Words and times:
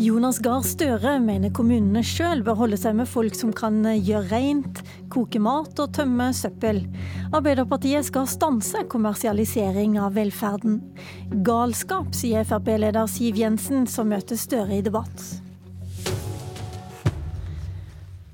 Jonas 0.00 0.38
Gahr 0.40 0.62
Støre 0.64 1.18
mener 1.20 1.50
kommunene 1.52 2.00
sjøl 2.06 2.40
bør 2.46 2.56
holde 2.62 2.78
seg 2.80 2.94
med 2.96 3.08
folk 3.10 3.34
som 3.36 3.50
kan 3.52 3.82
gjøre 3.84 4.30
rent, 4.30 4.80
koke 5.12 5.42
mat 5.44 5.82
og 5.82 5.92
tømme 5.92 6.30
søppel. 6.36 6.80
Arbeiderpartiet 7.36 8.08
skal 8.08 8.24
stanse 8.30 8.86
kommersialisering 8.88 9.98
av 10.00 10.16
velferden. 10.16 10.80
Galskap, 11.44 12.14
sier 12.16 12.48
Frp-leder 12.48 13.12
Siv 13.12 13.36
Jensen, 13.42 13.84
som 13.84 14.08
møter 14.08 14.40
Støre 14.40 14.78
i 14.78 14.82
debatt. 14.88 15.49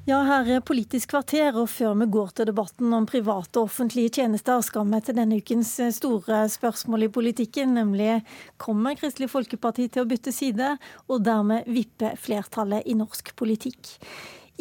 Ja, 0.07 0.21
her 0.23 0.47
er 0.47 0.61
Politisk 0.63 1.11
kvarter, 1.11 1.57
og 1.59 1.65
før 1.67 1.97
vi 1.99 2.07
går 2.15 2.29
til 2.39 2.47
debatten 2.47 2.93
om 2.95 3.09
private 3.11 3.59
og 3.59 3.67
offentlige 3.67 4.13
tjenester, 4.21 4.61
skal 4.63 4.87
vi 4.87 5.01
til 5.03 5.17
denne 5.19 5.41
ukens 5.41 5.73
store 5.97 6.45
spørsmål 6.47 7.09
i 7.09 7.11
politikken, 7.11 7.73
nemlig 7.75 8.21
kommer 8.55 8.95
Kristelig 8.95 9.33
Folkeparti 9.33 9.89
til 9.91 10.05
å 10.05 10.07
bytte 10.07 10.31
side, 10.31 10.77
og 11.11 11.27
dermed 11.27 11.67
vippe 11.67 12.13
flertallet 12.23 12.87
i 12.87 12.95
norsk 12.95 13.35
politikk? 13.35 13.97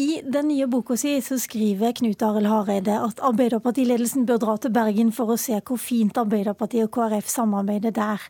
I 0.01 0.23
den 0.25 0.49
nye 0.49 0.65
boka 0.65 0.97
si 0.97 1.13
så 1.21 1.37
skriver 1.37 1.93
Knut 2.01 2.25
Arild 2.25 2.49
Hareide 2.49 2.97
at 3.05 3.21
Arbeiderpartiledelsen 3.29 4.25
bør 4.25 4.41
dra 4.41 4.57
til 4.57 4.73
Bergen 4.73 5.13
for 5.13 5.29
å 5.29 5.37
se 5.37 5.61
hvor 5.61 5.77
fint 5.77 6.17
Arbeiderpartiet 6.17 6.89
og 6.89 6.95
KrF 6.97 7.29
samarbeider 7.29 7.93
der. 7.93 8.25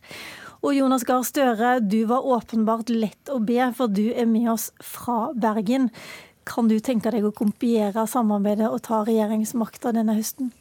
Og 0.60 0.76
Jonas 0.76 1.08
Gahr 1.08 1.24
Støre, 1.24 1.78
du 1.80 2.02
var 2.10 2.28
åpenbart 2.28 2.92
lett 2.92 3.32
å 3.32 3.40
be, 3.40 3.60
for 3.72 3.88
du 3.88 4.04
er 4.12 4.28
med 4.28 4.52
oss 4.52 4.70
fra 4.84 5.30
Bergen. 5.32 5.88
Kan 6.46 6.68
du 6.70 6.76
tenke 6.78 7.10
deg 7.10 7.26
å 7.26 7.34
kompiere 7.34 8.06
samarbeidet 8.06 8.68
og 8.70 8.78
ta 8.86 9.02
regjeringsmakta 9.06 9.90
denne 9.96 10.14
høsten? 10.14 10.52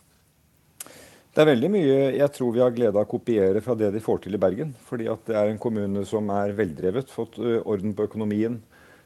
Det 1.36 1.44
er 1.44 1.50
veldig 1.52 1.70
mye 1.70 1.98
jeg 2.16 2.32
tror 2.32 2.54
vi 2.56 2.62
har 2.64 2.72
glede 2.74 2.96
av 2.96 3.04
å 3.04 3.12
kopiere 3.12 3.60
fra 3.62 3.76
det 3.78 3.90
de 3.94 4.02
får 4.02 4.24
til 4.24 4.38
i 4.38 4.40
Bergen. 4.42 4.72
Fordi 4.88 5.10
at 5.12 5.28
det 5.28 5.36
er 5.36 5.52
en 5.52 5.60
kommune 5.62 6.06
som 6.08 6.32
er 6.34 6.56
veldrevet, 6.56 7.12
fått 7.12 7.38
orden 7.38 7.94
på 7.94 8.08
økonomien, 8.08 8.56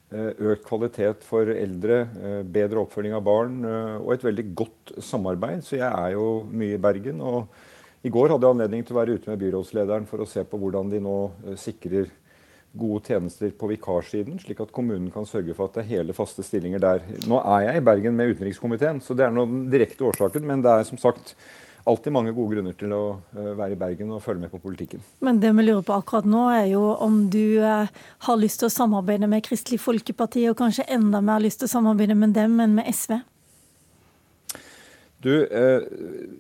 økt 0.09 0.63
kvalitet 0.67 1.25
for 1.25 1.49
eldre, 1.51 2.03
bedre 2.45 2.83
oppfølging 2.85 3.17
av 3.17 3.25
barn 3.25 3.59
og 3.65 4.13
et 4.13 4.23
veldig 4.29 4.45
godt 4.61 4.93
samarbeid. 5.03 5.65
Så 5.65 5.79
jeg 5.81 5.89
er 5.89 6.15
jo 6.15 6.29
mye 6.53 6.77
i 6.77 6.81
Bergen. 6.81 7.19
Og 7.19 7.49
i 8.05 8.13
går 8.13 8.31
hadde 8.31 8.45
jeg 8.47 8.55
anledning 8.55 8.85
til 8.85 8.95
å 8.95 9.01
være 9.01 9.17
ute 9.17 9.33
med 9.33 9.41
byrådslederen 9.41 10.07
for 10.07 10.23
å 10.23 10.29
se 10.29 10.45
på 10.47 10.61
hvordan 10.61 10.93
de 10.93 11.01
nå 11.03 11.17
sikrer 11.59 12.13
gode 12.77 13.05
tjenester 13.07 13.53
på 13.57 13.69
vikarsiden, 13.71 14.37
slik 14.41 14.59
at 14.61 14.73
kommunen 14.75 15.09
kan 15.13 15.25
sørge 15.27 15.55
for 15.57 15.69
at 15.69 15.79
det 15.79 15.85
er 15.85 15.89
hele, 15.95 16.15
faste 16.17 16.45
stillinger 16.45 16.83
der. 16.83 17.07
Nå 17.29 17.39
er 17.41 17.69
jeg 17.69 17.79
i 17.79 17.87
Bergen 17.87 18.17
med 18.17 18.35
utenrikskomiteen, 18.35 19.01
så 19.01 19.17
det 19.17 19.25
er 19.25 19.33
den 19.33 19.65
direkte 19.71 20.05
årsaken. 20.05 20.45
Men 20.45 20.61
det 20.65 20.75
er 20.75 20.85
som 20.87 21.01
sagt 21.01 21.33
alltid 21.89 22.13
mange 22.13 22.33
gode 22.37 22.55
grunner 22.55 22.75
til 22.77 22.93
å 22.93 23.01
være 23.33 23.73
i 23.73 23.79
Bergen 23.79 24.11
og 24.13 24.21
følge 24.21 24.43
med 24.43 24.53
på 24.53 24.61
politikken. 24.61 25.01
Men 25.25 25.41
det 25.41 25.51
vi 25.57 25.65
lurer 25.65 25.85
på 25.87 25.95
akkurat 25.97 26.27
nå, 26.29 26.45
er 26.53 26.69
jo 26.73 26.83
om 27.01 27.23
du 27.33 27.59
har 27.63 28.39
lyst 28.39 28.61
til 28.61 28.69
å 28.69 28.75
samarbeide 28.75 29.29
med 29.31 29.45
Kristelig 29.47 29.81
Folkeparti, 29.81 30.45
og 30.51 30.59
kanskje 30.59 30.87
enda 30.91 31.23
mer 31.25 31.41
lyst 31.43 31.63
til 31.63 31.69
å 31.69 31.73
samarbeide 31.77 32.17
med 32.19 32.37
dem 32.37 32.59
enn 32.61 32.77
med 32.77 32.89
SV? 32.93 33.17
Du, 35.19 35.31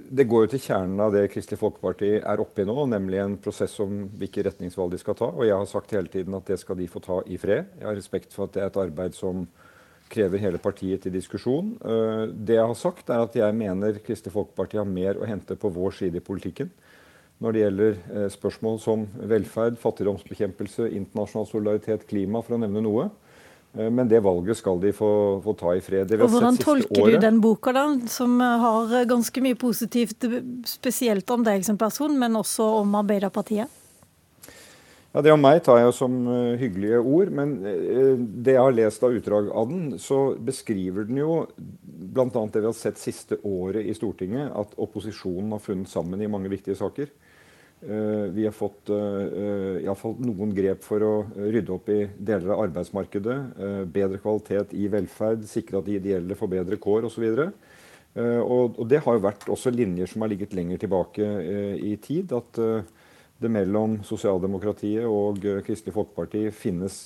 Det 0.09 0.23
går 0.23 0.45
jo 0.45 0.51
til 0.53 0.61
kjernen 0.63 1.01
av 1.03 1.11
det 1.11 1.25
Kristelig 1.33 1.59
Folkeparti 1.59 2.13
er 2.17 2.39
oppe 2.39 2.63
i 2.63 2.67
nå, 2.67 2.77
nemlig 2.87 3.19
en 3.19 3.35
prosess 3.43 3.73
om 3.83 4.05
hvilke 4.19 4.45
retningsvalg 4.47 4.93
de 4.93 4.99
skal 5.01 5.17
ta. 5.19 5.27
Og 5.33 5.43
jeg 5.43 5.57
har 5.57 5.67
sagt 5.67 5.91
hele 5.95 6.11
tiden 6.11 6.37
at 6.37 6.47
det 6.47 6.59
skal 6.61 6.79
de 6.79 6.87
få 6.87 7.01
ta 7.03 7.19
i 7.27 7.37
fred. 7.41 7.73
Jeg 7.75 7.89
har 7.89 7.99
respekt 7.99 8.35
for 8.35 8.47
at 8.47 8.55
det 8.55 8.63
er 8.63 8.71
et 8.71 8.79
arbeid 8.79 9.17
som 9.17 9.43
krever 10.09 10.41
hele 10.41 10.57
partiet 10.63 11.03
til 11.03 11.13
diskusjon. 11.13 11.75
Det 12.33 12.55
jeg 12.55 12.65
har 12.71 12.77
sagt, 12.79 13.11
er 13.11 13.27
at 13.27 13.35
jeg 13.37 13.57
mener 13.57 13.99
Kristelig 14.05 14.33
Folkeparti 14.33 14.79
har 14.79 14.87
mer 14.89 15.19
å 15.19 15.27
hente 15.27 15.59
på 15.59 15.69
vår 15.75 15.99
side 15.99 16.17
i 16.17 16.25
politikken. 16.25 16.71
Når 17.39 17.55
det 17.55 17.61
gjelder 17.61 17.99
spørsmål 18.33 18.79
som 18.83 19.05
velferd, 19.29 19.77
fattigdomsbekjempelse, 19.79 20.89
internasjonal 20.97 21.47
solidaritet, 21.47 22.07
klima, 22.09 22.41
for 22.43 22.57
å 22.57 22.63
nevne 22.63 22.83
noe. 22.83 23.05
Men 23.73 24.07
det 24.09 24.19
valget 24.25 24.57
skal 24.57 24.79
de 24.81 24.89
få, 24.95 25.09
få 25.43 25.53
ta 25.53 25.75
i 25.77 25.81
fred. 25.85 26.09
og 26.17 26.31
Hvordan 26.33 26.57
tolker 26.57 27.03
året, 27.03 27.19
du 27.19 27.25
den 27.27 27.41
boka, 27.43 27.73
da, 27.75 27.85
som 28.09 28.39
har 28.41 29.05
ganske 29.09 29.43
mye 29.45 29.57
positivt, 29.59 30.25
spesielt 30.65 31.29
om 31.29 31.45
deg 31.45 31.65
som 31.67 31.77
person, 31.77 32.15
men 32.17 32.39
også 32.39 32.65
om 32.79 32.97
Arbeiderpartiet? 32.97 33.69
Ja, 35.09 35.21
Det 35.25 35.31
om 35.33 35.41
meg 35.41 35.63
tar 35.65 35.79
jeg 35.81 35.93
som 35.97 36.17
hyggelige 36.59 36.99
ord, 37.01 37.31
men 37.33 37.55
det 38.45 38.53
jeg 38.53 38.61
har 38.61 38.75
lest 38.77 39.05
av 39.05 39.15
utdrag 39.17 39.49
av 39.49 39.71
den, 39.71 39.87
så 40.01 40.19
beskriver 40.37 41.07
den 41.09 41.21
jo 41.21 41.39
bl.a. 41.55 42.27
det 42.29 42.61
vi 42.61 42.67
har 42.67 42.77
sett 42.77 43.01
siste 43.01 43.39
året 43.41 43.85
i 43.89 43.95
Stortinget, 43.97 44.51
at 44.53 44.77
opposisjonen 44.77 45.55
har 45.55 45.63
funnet 45.63 45.89
sammen 45.89 46.21
i 46.21 46.29
mange 46.29 46.51
viktige 46.51 46.77
saker. 46.77 47.09
Vi 47.79 48.43
har 48.43 48.51
fått 48.51 48.89
iallfall 48.91 50.17
noen 50.19 50.51
grep 50.55 50.83
for 50.83 51.03
å 51.05 51.13
rydde 51.35 51.71
opp 51.71 51.87
i 51.93 52.01
deler 52.17 52.51
av 52.51 52.65
arbeidsmarkedet. 52.65 53.37
Bedre 53.93 54.19
kvalitet 54.19 54.73
i 54.75 54.89
velferd, 54.91 55.45
sikre 55.47 55.79
at 55.79 55.87
de 55.87 55.95
ideelle 55.95 56.35
får 56.35 56.51
bedre 56.57 56.79
kår 56.81 57.07
osv. 57.07 57.27
Og 58.19 58.81
det 58.89 58.99
har 59.05 59.15
jo 59.15 59.23
vært 59.23 59.47
også 59.47 59.71
linjer 59.71 60.11
som 60.11 60.25
har 60.25 60.33
ligget 60.33 60.57
lenger 60.57 60.81
tilbake 60.83 61.29
i 61.79 61.93
tid. 62.03 62.35
At 62.35 62.59
det 63.39 63.53
mellom 63.53 64.01
sosialdemokratiet 64.03 65.07
og 65.07 65.39
Kristelig 65.63 65.95
Folkeparti 65.95 66.49
finnes 66.51 67.05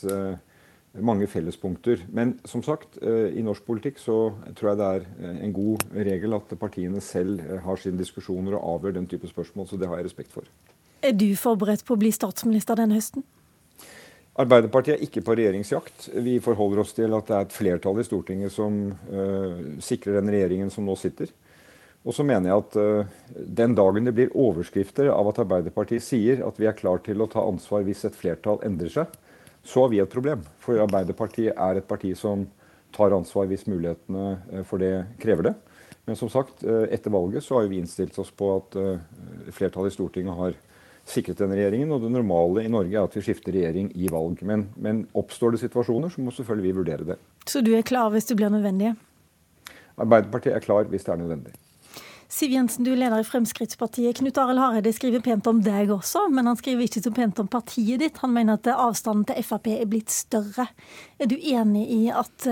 mange 1.02 1.26
fellespunkter. 1.28 2.04
Men 2.14 2.36
som 2.46 2.62
sagt, 2.62 3.00
i 3.02 3.42
norsk 3.42 3.66
politikk 3.66 3.98
så 3.98 4.18
tror 4.54 4.70
jeg 4.70 4.80
det 4.82 4.90
er 4.90 5.40
en 5.48 5.56
god 5.56 5.88
regel 5.96 6.38
at 6.38 6.54
partiene 6.62 7.02
selv 7.02 7.42
har 7.66 7.82
sine 7.82 7.98
diskusjoner 7.98 8.60
og 8.60 8.76
avgjør 8.76 9.00
den 9.00 9.10
type 9.10 9.30
spørsmål. 9.32 9.66
Så 9.72 9.80
det 9.82 9.90
har 9.90 9.98
jeg 9.98 10.12
respekt 10.12 10.36
for. 10.36 10.46
Er 11.04 11.16
du 11.18 11.34
forberedt 11.36 11.84
på 11.84 11.98
å 11.98 12.00
bli 12.00 12.14
statsminister 12.16 12.78
denne 12.80 12.96
høsten? 12.96 13.26
Arbeiderpartiet 14.40 14.96
er 14.96 15.04
ikke 15.06 15.22
på 15.22 15.36
regjeringsjakt. 15.38 16.08
Vi 16.26 16.40
forholder 16.42 16.82
oss 16.82 16.96
til 16.98 17.14
at 17.14 17.28
det 17.28 17.36
er 17.38 17.44
et 17.46 17.54
flertall 17.54 18.00
i 18.02 18.06
Stortinget 18.08 18.54
som 18.56 18.80
uh, 19.12 19.58
sikrer 19.84 20.18
den 20.18 20.32
regjeringen 20.34 20.72
som 20.74 20.88
nå 20.88 20.96
sitter. 20.98 21.30
Og 22.04 22.16
så 22.18 22.26
mener 22.26 22.50
jeg 22.50 22.64
at 22.64 22.78
uh, 22.80 23.44
den 23.60 23.76
dagen 23.78 24.10
det 24.10 24.16
blir 24.18 24.34
overskrifter 24.34 25.12
av 25.14 25.30
at 25.30 25.44
Arbeiderpartiet 25.44 26.02
sier 26.02 26.42
at 26.48 26.58
vi 26.58 26.66
er 26.70 26.80
klar 26.80 27.04
til 27.06 27.22
å 27.22 27.30
ta 27.30 27.46
ansvar 27.46 27.86
hvis 27.86 28.08
et 28.10 28.18
flertall 28.18 28.58
endrer 28.66 28.90
seg, 28.96 29.14
så 29.64 29.86
har 29.86 29.94
vi 29.94 30.02
et 30.04 30.12
problem. 30.12 30.44
For 30.62 30.82
Arbeiderpartiet 30.84 31.56
er 31.56 31.80
et 31.80 31.88
parti 31.88 32.12
som 32.20 32.48
tar 32.94 33.16
ansvar 33.16 33.48
hvis 33.50 33.66
mulighetene 33.66 34.64
for 34.70 34.82
det 34.82 34.94
krever 35.22 35.50
det. 35.50 35.54
Men 36.06 36.20
som 36.20 36.30
sagt, 36.30 36.66
etter 36.68 37.14
valget 37.14 37.46
så 37.46 37.62
har 37.62 37.70
vi 37.72 37.80
innstilt 37.80 38.18
oss 38.20 38.30
på 38.36 38.50
at 38.58 38.76
flertallet 39.56 39.94
i 39.94 39.96
Stortinget 39.96 40.36
har 40.36 40.58
sikret 41.08 41.40
denne 41.40 41.56
regjeringen. 41.58 41.92
Og 41.96 42.04
det 42.04 42.12
normale 42.12 42.66
i 42.66 42.72
Norge 42.72 42.98
er 42.98 43.08
at 43.08 43.16
vi 43.16 43.24
skifter 43.24 43.56
regjering 43.56 43.90
i 43.96 44.12
valg. 44.12 44.44
Men, 44.48 44.68
men 44.76 45.06
oppstår 45.16 45.56
det 45.56 45.64
situasjoner, 45.64 46.12
så 46.12 46.24
må 46.24 46.36
selvfølgelig 46.36 46.68
vi 46.68 46.78
vurdere 46.82 47.10
det. 47.14 47.20
Så 47.48 47.64
du 47.64 47.74
er 47.76 47.88
klar 47.88 48.12
hvis 48.14 48.28
det 48.30 48.38
blir 48.40 48.52
nødvendig? 48.54 48.94
Arbeiderpartiet 49.94 50.58
er 50.58 50.64
klar 50.64 50.90
hvis 50.92 51.08
det 51.08 51.16
er 51.16 51.24
nødvendig. 51.24 51.56
Siv 52.34 52.50
Jensen, 52.50 52.82
du 52.82 52.96
er 52.96 52.98
leder 52.98 53.22
i 53.22 53.26
Fremskrittspartiet. 53.28 54.18
Knut 54.18 54.38
Arild 54.42 54.58
Hareide 54.58 54.90
skriver 54.96 55.22
pent 55.22 55.46
om 55.52 55.60
deg 55.62 55.92
også, 55.94 56.24
men 56.34 56.48
han 56.50 56.58
skriver 56.58 56.88
ikke 56.88 57.04
så 57.06 57.12
pent 57.14 57.38
om 57.44 57.50
partiet 57.52 58.02
ditt. 58.02 58.18
Han 58.24 58.34
mener 58.34 58.58
at 58.58 58.70
avstanden 58.74 59.28
til 59.30 59.46
Frp 59.46 59.70
er 59.76 59.86
blitt 59.92 60.10
større. 60.10 60.66
Er 61.22 61.30
du 61.30 61.36
enig 61.38 61.84
i 61.94 62.00
at 62.10 62.48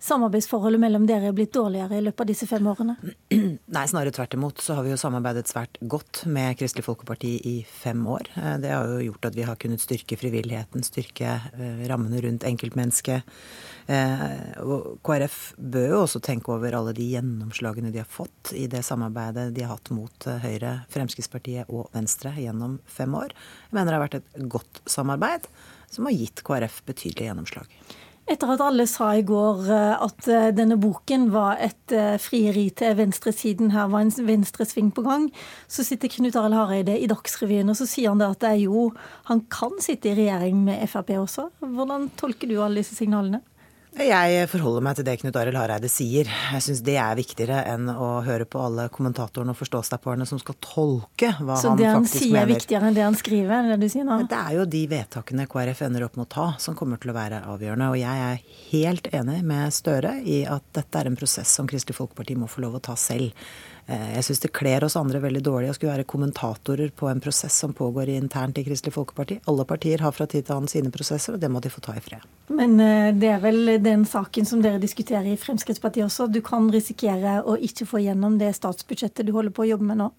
samarbeidsforholdet 0.00 0.80
mellom 0.80 1.04
dere 1.08 1.28
er 1.28 1.34
blitt 1.36 1.52
dårligere 1.54 1.98
i 1.98 2.04
løpet 2.04 2.24
av 2.24 2.28
disse 2.30 2.46
fem 2.48 2.66
årene? 2.70 2.96
Nei, 3.76 3.84
snarere 3.90 4.14
tvert 4.16 4.34
imot. 4.36 4.62
Så 4.64 4.76
har 4.76 4.86
vi 4.86 4.94
jo 4.94 5.00
samarbeidet 5.00 5.50
svært 5.50 5.76
godt 5.80 6.22
med 6.30 6.56
Kristelig 6.60 6.86
Folkeparti 6.86 7.34
i 7.50 7.54
fem 7.68 8.00
år. 8.08 8.30
Det 8.62 8.72
har 8.72 8.88
jo 8.88 9.10
gjort 9.10 9.28
at 9.30 9.36
vi 9.36 9.46
har 9.48 9.60
kunnet 9.60 9.84
styrke 9.84 10.18
frivilligheten, 10.20 10.84
styrke 10.86 11.36
rammene 11.90 12.22
rundt 12.24 12.46
enkeltmennesket. 12.48 13.28
KrF 13.86 15.38
bør 15.56 15.88
jo 15.94 16.02
også 16.04 16.22
tenke 16.24 16.52
over 16.54 16.76
alle 16.78 16.94
de 16.96 17.08
gjennomslagene 17.12 17.92
de 17.92 18.02
har 18.02 18.08
fått 18.08 18.54
i 18.56 18.66
det 18.70 18.82
samarbeidet 18.86 19.50
de 19.56 19.64
har 19.66 19.74
hatt 19.74 19.92
mot 19.94 20.28
Høyre, 20.44 20.80
Fremskrittspartiet 20.92 21.68
og 21.68 21.90
Venstre 21.96 22.32
gjennom 22.38 22.78
fem 22.88 23.14
år. 23.18 23.34
Jeg 23.68 23.76
mener 23.76 23.92
det 23.92 23.98
har 23.98 24.06
vært 24.06 24.20
et 24.20 24.46
godt 24.52 24.82
samarbeid 24.88 25.50
som 25.90 26.06
har 26.06 26.14
gitt 26.14 26.44
KrF 26.46 26.84
betydelig 26.86 27.26
gjennomslag. 27.28 27.80
Etter 28.30 28.52
at 28.54 28.62
alle 28.62 28.84
sa 28.86 29.08
i 29.18 29.24
går 29.26 29.64
at 29.74 30.28
denne 30.54 30.76
boken 30.78 31.24
var 31.34 31.58
et 31.58 31.94
frieri 32.22 32.68
til 32.78 32.94
venstresiden, 33.00 33.72
her 33.74 33.88
var 33.90 34.04
en 34.04 34.12
venstresving 34.28 34.92
på 34.94 35.02
gang, 35.02 35.26
så 35.66 35.82
sitter 35.82 36.12
Knut 36.12 36.38
Arild 36.38 36.54
Hareide 36.54 36.94
i 36.94 37.08
Dagsrevyen 37.10 37.72
og 37.72 37.80
så 37.80 37.88
sier 37.90 38.12
han 38.12 38.22
det 38.22 38.30
at 38.30 38.44
det 38.44 38.52
er 38.52 38.62
jo, 38.68 38.84
han 39.26 39.42
kan 39.50 39.74
sitte 39.82 40.12
i 40.12 40.14
regjering 40.20 40.62
med 40.68 40.86
Frp 40.92 41.10
også. 41.18 41.48
Hvordan 41.58 42.06
tolker 42.20 42.46
du 42.46 42.60
alle 42.62 42.84
disse 42.84 42.94
signalene? 42.94 43.42
Jeg 43.98 44.46
forholder 44.52 44.84
meg 44.86 44.94
til 44.96 45.04
det 45.08 45.16
Knut 45.18 45.36
Arild 45.40 45.58
Hareide 45.58 45.88
sier. 45.90 46.28
Jeg 46.30 46.62
syns 46.62 46.82
det 46.86 46.94
er 47.02 47.16
viktigere 47.18 47.64
enn 47.72 47.88
å 47.90 48.20
høre 48.22 48.46
på 48.46 48.60
alle 48.62 48.84
kommentatorene 48.94 49.50
og 49.50 49.58
forståstaperne 49.58 50.26
som 50.30 50.38
skal 50.38 50.56
tolke 50.62 51.32
hva 51.40 51.56
han 51.58 51.64
faktisk 51.64 51.66
mener. 51.66 51.74
Så 51.74 51.80
det 51.80 51.88
han 51.90 52.06
sier 52.06 52.38
er 52.38 52.48
viktigere 52.52 52.86
enn 52.86 52.96
det 52.96 53.04
han 53.04 53.18
skriver? 53.18 53.72
det 53.72 53.80
du 53.82 53.88
sier 53.90 54.06
nå? 54.06 54.20
Det 54.30 54.38
er 54.38 54.54
jo 54.60 54.68
de 54.76 54.84
vedtakene 54.92 55.48
KrF 55.50 55.82
ender 55.88 56.06
opp 56.06 56.20
med 56.20 56.28
å 56.28 56.30
ta 56.36 56.46
som 56.62 56.78
kommer 56.78 57.02
til 57.02 57.10
å 57.10 57.16
være 57.18 57.42
avgjørende. 57.50 57.90
Og 57.90 57.98
jeg 57.98 58.28
er 58.28 58.62
helt 58.70 59.10
enig 59.20 59.40
med 59.50 59.74
Støre 59.74 60.14
i 60.22 60.44
at 60.46 60.70
dette 60.76 61.02
er 61.02 61.10
en 61.10 61.18
prosess 61.18 61.58
som 61.58 61.66
Kristelig 61.70 61.98
Folkeparti 61.98 62.38
må 62.38 62.46
få 62.50 62.62
lov 62.62 62.78
å 62.78 62.84
ta 62.92 62.94
selv. 62.98 63.34
Eh, 63.90 64.10
jeg 64.14 64.26
syns 64.28 64.42
det 64.44 64.52
kler 64.54 64.84
oss 64.86 64.94
andre 64.98 65.18
veldig 65.22 65.40
dårlig 65.42 65.72
å 65.72 65.74
skulle 65.74 65.96
være 65.96 66.06
kommentatorer 66.10 66.92
på 66.94 67.08
en 67.10 67.22
prosess 67.22 67.56
som 67.64 67.72
pågår 67.74 68.12
internt 68.14 68.60
i 68.60 68.64
Kristelig 68.66 68.94
Folkeparti. 68.94 69.40
Alle 69.50 69.66
partier 69.66 70.04
har 70.04 70.14
fra 70.14 70.28
tid 70.30 70.46
til 70.46 70.56
annen 70.56 70.70
sine 70.70 70.92
prosesser, 70.94 71.34
og 71.34 71.42
det 71.42 71.50
må 71.50 71.62
de 71.64 71.72
få 71.72 71.82
ta 71.82 71.96
i 71.98 72.04
fred. 72.04 72.22
Men 72.54 72.78
eh, 72.84 73.10
det 73.16 73.32
er 73.34 73.42
vel 73.42 73.74
den 73.82 74.06
saken 74.06 74.46
som 74.46 74.62
dere 74.62 74.82
diskuterer 74.82 75.26
i 75.32 75.38
Fremskrittspartiet 75.40 76.06
også. 76.06 76.28
Du 76.30 76.38
kan 76.46 76.70
risikere 76.70 77.40
å 77.42 77.58
ikke 77.58 77.88
få 77.90 78.04
gjennom 78.04 78.38
det 78.38 78.52
statsbudsjettet 78.60 79.26
du 79.26 79.34
holder 79.34 79.54
på 79.56 79.66
å 79.66 79.72
jobbe 79.72 79.90
med 79.90 80.04
nå? 80.04 80.10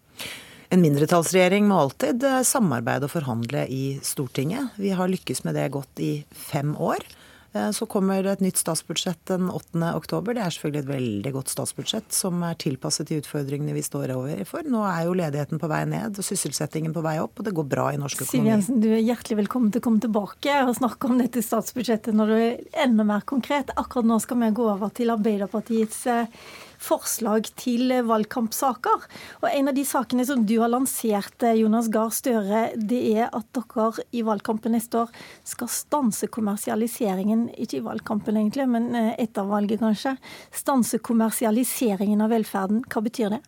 En 0.71 0.83
mindretallsregjering 0.83 1.65
må 1.67 1.79
alltid 1.85 2.27
eh, 2.27 2.41
samarbeide 2.47 3.07
og 3.07 3.15
forhandle 3.15 3.65
i 3.71 3.83
Stortinget. 4.03 4.75
Vi 4.79 4.91
har 4.95 5.11
lykkes 5.11 5.45
med 5.47 5.55
det 5.59 5.71
godt 5.71 6.03
i 6.03 6.13
fem 6.31 6.75
år. 6.75 7.07
Eh, 7.53 7.71
så 7.71 7.85
kommer 7.85 8.23
det 8.23 8.31
et 8.31 8.43
nytt 8.45 8.59
statsbudsjett 8.61 9.25
den 9.27 9.49
8. 9.51 9.83
oktober. 9.95 10.35
Det 10.37 10.43
er 10.45 10.53
selvfølgelig 10.55 10.83
et 10.85 10.91
veldig 10.91 11.33
godt 11.35 11.51
statsbudsjett 11.51 12.15
som 12.15 12.39
er 12.47 12.55
tilpasset 12.61 13.11
de 13.11 13.19
utfordringene 13.19 13.75
vi 13.75 13.83
står 13.83 14.13
overfor. 14.15 14.63
Nå 14.71 14.85
er 14.87 15.03
jo 15.09 15.17
ledigheten 15.19 15.59
på 15.59 15.69
vei 15.71 15.81
ned 15.91 16.21
og 16.21 16.27
sysselsettingen 16.27 16.95
på 16.95 17.03
vei 17.03 17.17
opp, 17.23 17.35
og 17.39 17.47
det 17.47 17.55
går 17.57 17.67
bra 17.73 17.89
i 17.91 17.99
norsk 17.99 18.23
økonomi. 18.23 18.45
Siv 18.45 18.51
Jensen, 18.53 18.81
du 18.83 18.89
er 18.93 19.03
hjertelig 19.03 19.41
velkommen 19.43 19.73
til 19.73 19.83
å 19.83 19.87
komme 19.89 20.03
tilbake 20.03 20.57
og 20.63 20.75
snakke 20.79 21.11
om 21.11 21.19
dette 21.19 21.43
statsbudsjettet 21.43 22.15
når 22.15 22.31
du 22.31 22.37
er 22.39 22.83
enda 22.87 23.07
mer 23.07 23.27
konkret. 23.27 23.75
Akkurat 23.75 24.07
nå 24.07 24.21
skal 24.23 24.39
vi 24.45 24.53
gå 24.55 24.71
over 24.71 24.95
til 24.95 25.11
Arbeiderpartiets 25.11 26.05
eh, 26.07 26.43
forslag 26.81 27.49
til 27.59 27.93
valgkampsaker. 28.07 29.05
Og 29.41 29.47
En 29.51 29.69
av 29.69 29.77
de 29.77 29.85
sakene 29.85 30.25
som 30.27 30.45
du 30.47 30.57
har 30.59 30.71
lansert, 30.71 31.45
Jonas 31.57 31.89
Gahr 31.93 32.11
Støre, 32.15 32.63
det 32.75 33.01
er 33.13 33.29
at 33.29 33.47
dere 33.55 33.91
i 34.11 34.23
valgkampen 34.25 34.75
neste 34.75 35.03
år 35.03 35.13
skal 35.47 35.69
stanse 35.71 36.29
kommersialiseringen, 36.31 37.49
ikke 37.55 37.79
i 37.79 37.85
valgkampen 37.85 38.39
egentlig, 38.39 38.67
men 38.69 38.91
eh, 38.95 39.13
etter 39.21 39.47
valget 39.47 39.83
kanskje. 39.83 40.15
Stanse 40.51 41.01
kommersialiseringen 41.03 42.21
av 42.21 42.33
velferden. 42.33 42.83
Hva 42.89 43.05
betyr 43.05 43.35
det? 43.37 43.41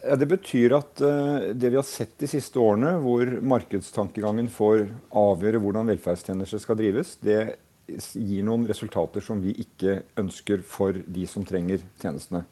Ja, 0.00 0.16
det 0.16 0.30
betyr 0.30 0.72
at 0.78 1.00
uh, 1.04 1.50
det 1.52 1.72
vi 1.72 1.76
har 1.76 1.84
sett 1.84 2.14
de 2.22 2.28
siste 2.30 2.60
årene, 2.60 2.94
hvor 3.04 3.28
markedstankegangen 3.44 4.48
får 4.52 4.86
avgjøre 5.12 5.60
hvordan 5.60 5.90
velferdstjenester 5.92 6.62
skal 6.62 6.78
drives, 6.80 7.18
det 7.20 7.58
gir 7.98 8.44
noen 8.46 8.66
resultater 8.68 9.24
som 9.24 9.40
vi 9.42 9.54
ikke 9.62 10.00
ønsker 10.20 10.62
for 10.66 10.96
de 11.06 11.26
som 11.30 11.46
trenger 11.46 11.82
tjenestene. 12.02 12.44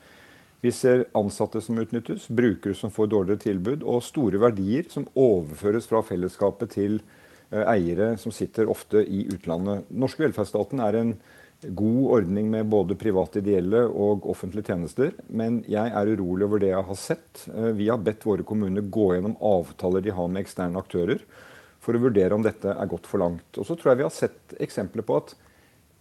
Vi 0.60 0.72
ser 0.74 1.04
ansatte 1.14 1.60
som 1.62 1.78
utnyttes, 1.78 2.26
brukere 2.28 2.74
som 2.74 2.90
får 2.90 3.12
dårligere 3.12 3.44
tilbud, 3.44 3.84
og 3.86 4.02
store 4.02 4.40
verdier 4.42 4.88
som 4.90 5.06
overføres 5.14 5.86
fra 5.86 6.02
fellesskapet 6.02 6.72
til 6.74 6.98
eh, 6.98 7.62
eiere 7.62 8.16
som 8.18 8.34
sitter 8.34 8.70
ofte 8.70 9.04
i 9.04 9.24
utlandet. 9.30 9.86
Norske 9.94 10.24
velferdsstaten 10.26 10.82
er 10.82 10.98
en 10.98 11.12
god 11.78 12.02
ordning 12.18 12.50
med 12.50 12.66
både 12.70 12.98
private 12.98 13.38
ideelle 13.38 13.84
og 13.86 14.26
offentlige 14.30 14.72
tjenester, 14.72 15.14
men 15.30 15.62
jeg 15.70 15.94
er 15.94 16.10
urolig 16.14 16.46
over 16.46 16.62
det 16.62 16.72
jeg 16.72 16.88
har 16.90 16.98
sett. 16.98 17.44
Eh, 17.54 17.70
vi 17.78 17.86
har 17.92 18.02
bedt 18.02 18.26
våre 18.26 18.46
kommuner 18.46 18.82
gå 18.82 19.12
gjennom 19.14 19.38
avtaler 19.38 20.02
de 20.02 20.14
har 20.18 20.26
med 20.26 20.42
eksterne 20.42 20.82
aktører 20.82 21.22
for 21.84 21.96
å 21.96 22.02
vurdere 22.02 22.36
om 22.36 22.44
dette 22.44 22.72
er 22.74 22.90
gått 22.90 23.06
for 23.08 23.22
langt. 23.22 23.48
Og 23.56 23.66
så 23.66 23.76
tror 23.78 23.92
jeg 23.92 24.00
vi 24.02 24.08
har 24.08 24.14
sett 24.14 24.56
eksempler 24.58 25.06
på 25.06 25.20
at 25.20 25.34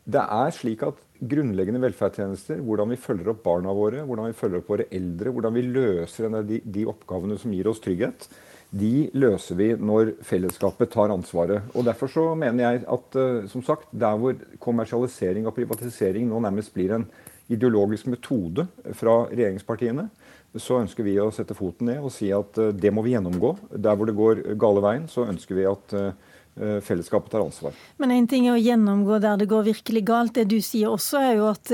det 0.07 0.23
er 0.23 0.53
slik 0.55 0.85
at 0.87 0.99
grunnleggende 1.17 1.81
velferdstjenester, 1.83 2.61
hvordan 2.63 2.93
vi 2.93 2.99
følger 3.01 3.33
opp 3.33 3.41
barna 3.43 3.73
våre, 3.75 4.03
hvordan 4.07 4.29
vi 4.29 4.37
følger 4.37 4.61
opp 4.61 4.69
våre 4.71 4.85
eldre, 4.93 5.33
hvordan 5.33 5.55
vi 5.55 5.65
løser 5.65 6.37
de, 6.47 6.61
de 6.63 6.85
oppgavene 6.87 7.39
som 7.41 7.55
gir 7.55 7.67
oss 7.67 7.81
trygghet, 7.83 8.27
de 8.69 9.07
løser 9.15 9.57
vi 9.59 9.69
når 9.79 10.13
fellesskapet 10.27 10.91
tar 10.93 11.13
ansvaret. 11.13 11.69
Og 11.73 11.87
Derfor 11.87 12.11
så 12.11 12.25
mener 12.39 12.63
jeg 12.65 12.83
at 12.93 13.17
uh, 13.19 13.47
som 13.51 13.63
sagt, 13.65 13.87
der 13.91 14.19
hvor 14.19 14.35
kommersialisering 14.63 15.47
og 15.47 15.55
privatisering 15.55 16.27
nå 16.27 16.41
nærmest 16.43 16.73
blir 16.75 16.93
en 16.95 17.07
ideologisk 17.47 18.09
metode 18.11 18.67
fra 18.99 19.21
regjeringspartiene, 19.31 20.09
så 20.55 20.79
ønsker 20.81 21.05
vi 21.05 21.17
å 21.19 21.29
sette 21.33 21.57
foten 21.57 21.91
ned 21.91 22.05
og 22.05 22.13
si 22.13 22.31
at 22.35 22.57
eh, 22.61 22.73
det 22.75 22.93
må 22.93 23.03
vi 23.05 23.15
gjennomgå. 23.15 23.53
Der 23.75 23.97
hvor 23.97 24.09
det 24.09 24.17
går 24.17 24.41
gale 24.59 24.83
veien, 24.85 25.05
så 25.11 25.27
ønsker 25.27 25.57
vi 25.57 25.65
at 25.67 25.95
eh, 25.97 26.07
eh, 26.55 26.77
fellesskapet 26.85 27.33
tar 27.33 27.43
ansvar. 27.43 27.75
Men 28.01 28.13
en 28.15 28.29
ting 28.31 28.47
er 28.47 28.55
å 28.55 28.61
gjennomgå 28.61 29.19
der 29.23 29.41
det 29.41 29.49
går 29.51 29.67
virkelig 29.67 30.03
galt. 30.07 30.35
Det 30.37 30.47
du 30.49 30.57
sier 30.63 30.93
også 30.93 31.21
er 31.21 31.33
jo 31.37 31.49
at 31.51 31.73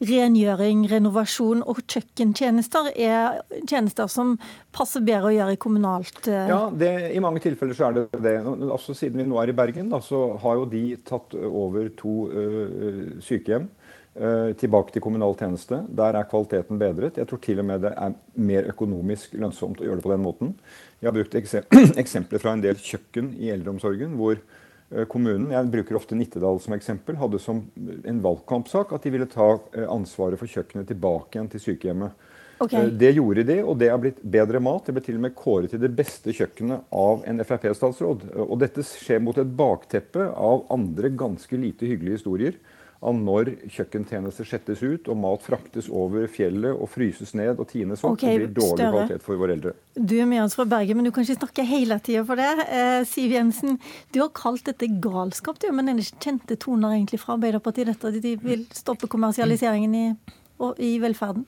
rengjøring, 0.00 0.86
renovasjon 0.90 1.62
og 1.62 1.84
kjøkkentjenester 1.84 2.90
er 2.94 3.42
tjenester 3.68 4.10
som 4.10 4.36
passer 4.76 5.04
bedre 5.04 5.30
å 5.30 5.36
gjøre 5.36 5.60
kommunalt 5.60 6.26
Ja, 6.28 6.66
det, 6.72 6.92
i 7.12 7.22
mange 7.24 7.40
tilfeller 7.44 7.76
så 7.76 7.90
er 7.90 8.00
det 8.00 8.22
det. 8.24 8.36
Altså, 8.68 8.96
siden 8.96 9.22
vi 9.22 9.28
nå 9.28 9.40
er 9.42 9.52
i 9.52 9.56
Bergen, 9.56 9.92
da, 9.92 10.02
så 10.04 10.28
har 10.42 10.60
jo 10.60 10.70
de 10.72 10.86
tatt 11.06 11.36
over 11.36 11.92
to 11.96 12.16
uh, 12.32 13.20
sykehjem. 13.24 13.70
Eh, 14.16 14.54
tilbake 14.56 14.94
til 14.94 15.02
kommunal 15.04 15.34
tjeneste. 15.36 15.82
Der 15.92 16.16
er 16.16 16.24
kvaliteten 16.24 16.78
bedret. 16.80 17.18
Jeg 17.20 17.28
tror 17.28 17.40
til 17.44 17.58
og 17.60 17.66
med 17.68 17.82
det 17.84 17.90
er 17.92 18.14
mer 18.40 18.68
økonomisk 18.70 19.34
lønnsomt 19.36 19.82
å 19.82 19.84
gjøre 19.84 19.98
det 20.00 20.04
på 20.06 20.12
den 20.14 20.22
måten. 20.24 20.52
Jeg 21.02 21.10
har 21.10 21.16
brukt 21.18 21.34
eksempler 22.02 22.40
fra 22.40 22.54
en 22.56 22.62
del 22.64 22.80
kjøkken 22.80 23.34
i 23.36 23.50
eldreomsorgen 23.52 24.14
hvor 24.16 24.38
eh, 24.38 25.04
kommunen 25.12 25.52
jeg 25.52 25.68
bruker 25.74 25.98
ofte 26.00 26.16
Nittedal 26.16 26.62
som 26.64 26.72
eksempel, 26.78 27.18
hadde 27.20 27.42
som 27.44 27.60
en 27.76 28.22
valgkampsak 28.24 28.94
at 28.96 29.04
de 29.04 29.12
ville 29.12 29.28
ta 29.28 29.50
eh, 29.74 29.84
ansvaret 29.84 30.40
for 30.40 30.48
kjøkkenet 30.48 30.88
tilbake 30.94 31.36
igjen 31.36 31.52
til 31.52 31.64
sykehjemmet. 31.66 32.24
Okay. 32.64 32.88
Det 32.88 33.12
gjorde 33.18 33.44
de, 33.50 33.58
og 33.68 33.76
det 33.82 33.90
har 33.92 34.00
blitt 34.00 34.24
bedre 34.24 34.62
mat. 34.64 34.86
Det 34.86 34.96
ble 34.96 35.04
til 35.04 35.18
og 35.18 35.26
med 35.26 35.36
kåret 35.36 35.74
til 35.74 35.82
det 35.82 35.92
beste 35.92 36.32
kjøkkenet 36.32 36.88
av 36.88 37.20
en 37.28 37.44
Frp-statsråd. 37.44 38.30
Og 38.46 38.56
dette 38.64 38.86
skjer 38.94 39.20
mot 39.20 39.36
et 39.36 39.52
bakteppe 39.60 40.24
av 40.24 40.64
andre 40.72 41.12
ganske 41.12 41.60
lite 41.60 41.92
hyggelige 41.92 42.22
historier 42.22 42.56
av 43.06 43.14
når 43.16 43.52
kjøkkentjenester 43.70 44.48
settes 44.48 44.82
ut 44.82 45.08
og 45.12 45.18
mat 45.22 45.44
fraktes 45.44 45.88
over 45.92 46.26
fjellet 46.32 46.74
og 46.74 46.90
fryses 46.90 47.34
ned 47.38 47.60
og 47.62 47.68
tines 47.70 48.02
opp. 48.02 48.16
Okay, 48.16 48.40
det 48.40 48.48
blir 48.48 48.54
dårlig 48.58 48.80
større. 48.80 48.92
kvalitet 48.96 49.26
for 49.26 49.42
våre 49.42 49.56
eldre. 49.56 49.74
Du 49.94 50.16
er 50.18 50.28
med 50.28 50.42
oss 50.42 50.56
fra 50.58 50.66
Bergen, 50.68 50.98
men 50.98 51.08
du 51.08 51.12
kan 51.14 51.26
ikke 51.26 51.38
snakke 51.38 51.66
hele 51.68 52.00
tida 52.02 52.24
for 52.26 52.42
det. 52.42 52.66
Eh, 52.66 52.98
Siv 53.08 53.36
Jensen, 53.36 53.78
du 54.12 54.20
har 54.24 54.34
kalt 54.36 54.66
dette 54.66 54.90
galskap, 55.02 55.60
du, 55.62 55.70
men 55.72 55.88
er 55.88 55.98
det 55.98 56.08
ikke 56.08 56.26
kjente 56.28 56.58
toner 56.66 56.98
egentlig 56.98 57.22
fra 57.22 57.38
Arbeiderpartiet 57.38 57.92
dette 57.92 58.12
at 58.12 58.20
de 58.26 58.36
vil 58.42 58.66
stoppe 58.74 59.10
kommersialiseringen 59.12 59.98
i, 60.02 60.06
i 60.82 60.96
velferden? 61.02 61.46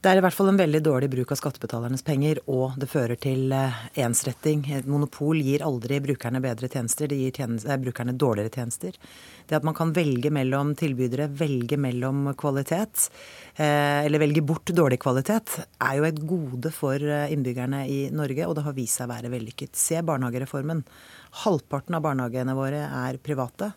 Det 0.00 0.08
er 0.08 0.16
i 0.16 0.22
hvert 0.24 0.32
fall 0.32 0.48
en 0.48 0.56
veldig 0.56 0.78
dårlig 0.80 1.10
bruk 1.12 1.32
av 1.34 1.36
skattebetalernes 1.36 2.00
penger, 2.06 2.38
og 2.48 2.78
det 2.80 2.86
fører 2.88 3.18
til 3.20 3.50
eh, 3.52 3.80
ensretting. 4.00 4.62
Et 4.72 4.86
monopol 4.88 5.36
gir 5.44 5.60
aldri 5.66 5.98
brukerne 6.00 6.40
bedre 6.40 6.70
tjenester, 6.72 7.10
det 7.10 7.18
gir 7.20 7.34
tjenester, 7.36 7.74
eh, 7.74 7.80
brukerne 7.82 8.14
dårligere 8.16 8.54
tjenester. 8.54 8.96
Det 9.50 9.58
at 9.58 9.66
man 9.66 9.74
kan 9.74 9.90
velge 9.96 10.30
mellom 10.30 10.72
tilbydere, 10.78 11.26
velge 11.34 11.74
mellom 11.80 12.30
kvalitet, 12.38 13.08
eh, 13.56 14.06
eller 14.06 14.22
velge 14.22 14.44
bort 14.46 14.70
dårlig 14.70 15.00
kvalitet, 15.02 15.56
er 15.82 15.98
jo 15.98 16.06
et 16.06 16.20
gode 16.22 16.70
for 16.74 17.02
innbyggerne 17.02 17.82
i 17.90 18.00
Norge, 18.14 18.46
og 18.46 18.54
det 18.56 18.66
har 18.68 18.76
vist 18.78 19.00
seg 19.00 19.08
å 19.08 19.14
være 19.16 19.32
vellykket. 19.32 19.74
Se 19.74 19.98
barnehagereformen. 20.06 20.84
Halvparten 21.42 21.94
av 21.98 22.02
barnehagene 22.06 22.54
våre 22.58 22.86
er 22.86 23.18
private. 23.22 23.72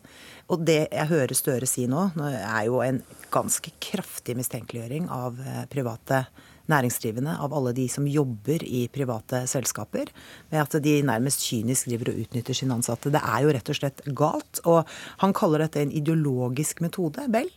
Og 0.50 0.62
det 0.66 0.80
jeg 0.88 1.10
hører 1.10 1.34
Støre 1.34 1.66
si 1.70 1.88
nå, 1.90 2.08
er 2.22 2.64
jo 2.66 2.80
en 2.82 3.02
ganske 3.34 3.74
kraftig 3.82 4.38
mistenkeliggjøring 4.38 5.10
av 5.10 5.38
private 5.70 5.84
private 5.84 6.26
næringsdrivende, 6.70 7.36
av 7.40 7.54
alle 7.54 7.74
de 7.76 7.86
som 7.92 8.06
jobber 8.08 8.64
i 8.64 8.86
private 8.92 9.44
selskaper, 9.50 10.10
med 10.52 10.62
at 10.62 10.76
de 10.84 10.94
nærmest 11.04 11.44
kynisk 11.44 11.90
driver 11.90 12.12
og 12.12 12.20
utnytter 12.24 12.56
sine 12.56 12.76
ansatte. 12.76 13.12
Det 13.12 13.20
er 13.20 13.44
jo 13.44 13.52
rett 13.54 13.70
og 13.70 13.78
slett 13.78 14.02
galt. 14.16 14.62
Og 14.64 14.88
han 15.22 15.34
kaller 15.36 15.64
dette 15.64 15.82
en 15.82 15.92
ideologisk 15.92 16.80
metode. 16.84 17.26
Vel, 17.34 17.50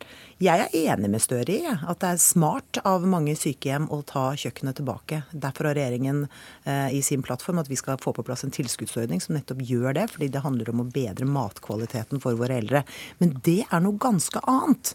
jeg 0.43 0.65
er 0.65 0.75
enig 0.93 1.11
med 1.13 1.23
Støre 1.23 1.55
i 1.55 1.63
at 1.67 2.01
det 2.03 2.11
er 2.13 2.21
smart 2.21 2.81
av 2.87 3.05
mange 3.09 3.35
sykehjem 3.39 3.87
å 3.93 4.01
ta 4.07 4.29
kjøkkenet 4.37 4.79
tilbake. 4.81 5.23
Derfor 5.31 5.69
har 5.69 5.79
regjeringen 5.79 6.25
eh, 6.27 6.93
i 6.97 7.01
sin 7.05 7.23
plattform 7.25 7.61
at 7.61 7.71
vi 7.71 7.79
skal 7.79 7.99
få 8.01 8.13
på 8.15 8.25
plass 8.27 8.45
en 8.45 8.53
tilskuddsordning 8.53 9.23
som 9.23 9.37
nettopp 9.37 9.63
gjør 9.65 9.97
det, 9.97 10.07
fordi 10.13 10.29
det 10.33 10.43
handler 10.45 10.71
om 10.73 10.83
å 10.83 10.89
bedre 10.91 11.27
matkvaliteten 11.29 12.21
for 12.23 12.37
våre 12.39 12.59
eldre. 12.61 12.83
Men 13.21 13.37
det 13.45 13.63
er 13.65 13.83
noe 13.83 13.99
ganske 14.01 14.43
annet 14.47 14.93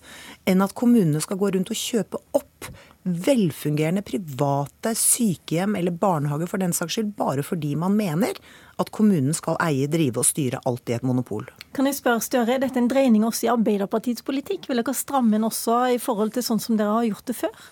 enn 0.49 0.65
at 0.65 0.77
kommunene 0.79 1.23
skal 1.25 1.41
gå 1.41 1.53
rundt 1.55 1.73
og 1.73 1.79
kjøpe 1.79 2.21
opp 2.39 2.71
velfungerende 3.03 4.03
private 4.07 4.95
sykehjem 4.95 5.77
eller 5.77 5.91
barnehager 5.91 6.47
for 6.51 6.63
den 6.63 6.75
saks 6.77 6.97
skyld, 6.97 7.15
bare 7.19 7.43
fordi 7.43 7.75
man 7.77 7.97
mener 7.99 8.39
at 8.81 8.91
kommunen 8.95 9.35
skal 9.35 9.59
eie, 9.63 9.89
drive 9.91 10.23
og 10.23 10.27
styre 10.29 10.63
alt 10.69 10.91
i 10.91 10.97
et 10.97 11.07
monopol. 11.07 11.49
Kan 11.77 11.89
jeg 11.89 11.99
spørre 11.99 12.23
Støre, 12.23 12.55
Er 12.55 12.63
dette 12.63 12.79
en 12.79 12.89
dreining 12.89 13.25
også 13.25 13.47
i 13.47 13.53
Arbeiderpartiets 13.53 14.23
politikk? 14.23 14.69
Vil 14.69 14.83
dere 14.83 14.95
stramme 14.95 15.37
inn 15.37 15.45
også 15.45 15.95
i 15.97 15.99
forhold 15.99 16.33
til 16.33 16.47
sånn 16.47 16.61
som 16.63 16.77
dere 16.77 16.95
har 16.95 17.09
gjort 17.11 17.27
det 17.27 17.37
før? 17.37 17.71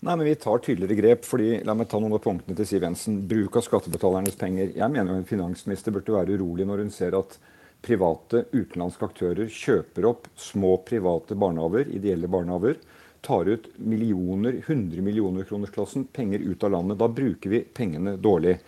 Nei, 0.00 0.14
men 0.14 0.26
Vi 0.26 0.34
tar 0.34 0.58
tydeligere 0.58 0.96
grep. 0.96 1.24
fordi, 1.24 1.64
La 1.64 1.74
meg 1.74 1.88
ta 1.88 1.98
noen 1.98 2.14
av 2.14 2.22
punktene 2.22 2.56
til 2.56 2.66
Siv 2.66 2.82
Jensen. 2.82 3.26
Bruk 3.26 3.56
av 3.56 3.62
skattebetalernes 3.62 4.36
penger. 4.38 4.72
Jeg 4.76 4.90
mener 4.90 5.12
jo 5.12 5.18
en 5.18 5.24
finansminister 5.24 5.90
burde 5.90 6.14
være 6.14 6.38
urolig 6.38 6.66
når 6.66 6.78
hun 6.78 6.90
ser 6.90 7.18
at 7.18 7.38
private 7.82 8.46
utenlandske 8.52 9.06
aktører 9.06 9.46
kjøper 9.46 10.06
opp 10.06 10.28
små 10.36 10.78
private 10.86 11.34
barnehager, 11.38 11.90
ideelle 11.94 12.28
barnehager, 12.30 12.78
tar 13.24 13.48
ut 13.48 13.68
millioner, 13.76 14.60
100 14.66 15.02
millioner 15.02 15.44
kronersklassen 15.48 16.06
penger 16.12 16.44
ut 16.44 16.64
av 16.64 16.74
landet. 16.76 16.98
Da 17.00 17.08
bruker 17.08 17.50
vi 17.50 17.64
pengene 17.74 18.16
dårlig. 18.16 18.58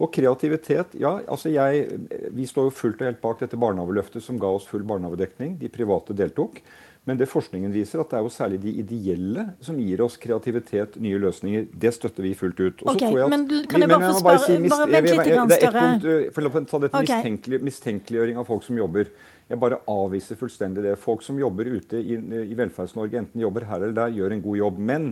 Og 0.00 0.08
kreativitet 0.14 0.94
ja, 0.96 1.18
altså 1.28 1.50
jeg, 1.52 1.98
Vi 2.32 2.46
står 2.48 2.70
jo 2.70 2.72
fullt 2.72 3.02
og 3.02 3.10
helt 3.10 3.20
bak 3.20 3.42
dette 3.42 3.58
barnehageløftet 3.60 4.24
som 4.24 4.38
ga 4.40 4.48
oss 4.56 4.68
full 4.68 4.86
barnehagedekning. 4.88 5.58
De 5.60 5.68
private 5.72 6.16
deltok. 6.16 6.62
Men 7.08 7.16
det 7.16 7.30
forskningen 7.32 7.72
viser, 7.72 8.02
at 8.02 8.10
det 8.12 8.18
er 8.18 8.24
jo 8.26 8.30
særlig 8.32 8.58
de 8.60 8.72
ideelle 8.82 9.46
som 9.64 9.78
gir 9.80 10.02
oss 10.04 10.18
kreativitet, 10.20 10.98
nye 11.00 11.18
løsninger. 11.22 11.64
Det 11.72 11.94
støtter 11.96 12.26
vi 12.26 12.34
fullt 12.36 12.60
ut. 12.60 12.82
Ok, 12.92 13.04
men 13.32 13.46
Kan 13.70 13.80
jeg 13.80 13.88
bare 13.88 14.10
få 14.10 14.18
spørre 14.20 14.42
si, 14.44 14.58
Bare 14.68 14.88
vent 14.92 15.08
litt, 15.08 15.22
Støre. 15.24 15.46
Det 15.48 15.58
er 15.58 15.72
grann, 15.72 16.02
punkt, 16.04 16.34
For 16.36 16.50
å 16.50 16.64
ta 16.68 16.82
dette 16.84 17.00
okay. 17.00 17.60
mistenkeliggjøring 17.70 18.40
av 18.40 18.48
folk 18.48 18.66
som 18.68 18.76
jobber. 18.78 19.08
Jeg 19.50 19.58
bare 19.58 19.80
avviser 19.90 20.38
fullstendig 20.38 20.84
det. 20.86 20.96
Folk 21.02 21.24
som 21.26 21.38
jobber 21.40 21.66
ute 21.66 21.98
i, 21.98 22.16
i 22.16 22.56
Velferds-Norge, 22.58 23.24
enten 23.24 23.42
jobber 23.42 23.66
her 23.66 23.82
eller 23.82 23.96
der, 23.96 24.14
gjør 24.14 24.36
en 24.36 24.44
god 24.44 24.60
jobb. 24.60 24.82
Men 24.90 25.08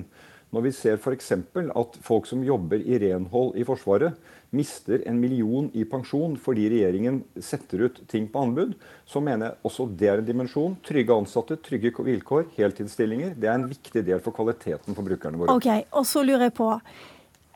når 0.55 0.65
vi 0.65 0.73
ser 0.73 0.97
f.eks. 0.97 1.33
at 1.35 1.97
folk 2.07 2.29
som 2.29 2.45
jobber 2.47 2.81
i 2.81 3.01
renhold 3.03 3.59
i 3.59 3.67
Forsvaret, 3.69 4.17
mister 4.55 5.03
en 5.11 5.19
million 5.21 5.67
i 5.77 5.83
pensjon 5.85 6.39
fordi 6.41 6.71
regjeringen 6.73 7.19
setter 7.45 7.83
ut 7.85 7.99
ting 8.09 8.31
på 8.33 8.47
anbud, 8.47 8.73
så 9.05 9.21
mener 9.21 9.51
jeg 9.51 9.69
også 9.69 9.89
det 10.01 10.09
er 10.09 10.23
en 10.23 10.31
dimensjon. 10.31 10.79
Trygge 10.87 11.19
ansatte, 11.19 11.59
trygge 11.61 11.93
vilkår, 11.99 12.49
heltidsstillinger. 12.57 13.35
Det 13.37 13.51
er 13.51 13.59
en 13.59 13.69
viktig 13.69 14.07
del 14.07 14.23
for 14.25 14.37
kvaliteten 14.39 14.97
for 14.97 15.05
brukerne 15.05 15.43
våre. 15.43 15.59
Ok, 15.59 15.69
og 15.93 16.09
så 16.09 16.25
lurer 16.25 16.49
jeg 16.49 16.57
på, 16.57 16.71